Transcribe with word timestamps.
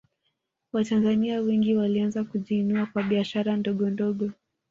watanzania 0.73 1.41
wengi 1.41 1.75
walianza 1.75 2.23
kujiinua 2.23 2.85
kwa 2.85 3.03
biashara 3.03 3.57
ndogondogo 3.57 4.31